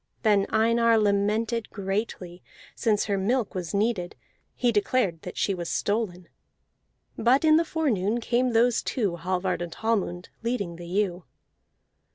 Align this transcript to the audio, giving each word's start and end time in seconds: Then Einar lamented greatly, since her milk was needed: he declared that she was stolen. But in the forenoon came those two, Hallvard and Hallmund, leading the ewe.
Then 0.23 0.47
Einar 0.49 0.97
lamented 0.97 1.69
greatly, 1.69 2.41
since 2.73 3.05
her 3.05 3.19
milk 3.19 3.53
was 3.53 3.71
needed: 3.71 4.15
he 4.55 4.71
declared 4.71 5.21
that 5.21 5.37
she 5.37 5.53
was 5.53 5.69
stolen. 5.69 6.27
But 7.19 7.45
in 7.45 7.57
the 7.57 7.63
forenoon 7.63 8.19
came 8.19 8.53
those 8.53 8.81
two, 8.81 9.17
Hallvard 9.17 9.61
and 9.61 9.75
Hallmund, 9.75 10.29
leading 10.41 10.77
the 10.77 10.87
ewe. 10.87 11.25